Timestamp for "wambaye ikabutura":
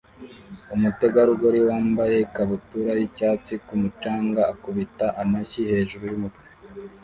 1.69-2.91